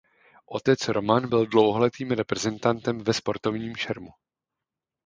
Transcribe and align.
Otec 0.45 0.87
Roman 0.87 1.29
byl 1.29 1.45
dlouholetým 1.47 2.11
reprezentantem 2.11 3.03
ve 3.03 3.13
sportovním 3.13 3.75
šermu. 3.75 4.09